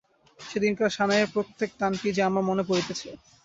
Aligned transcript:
সেদিনকার 0.39 0.91
সানাইয়ের 0.91 1.31
প্রত্যেক 1.33 1.69
তানটি 1.79 2.07
যে 2.11 2.21
আমার 2.29 2.43
মনে 2.49 2.63
পড়িতেছে। 2.69 3.09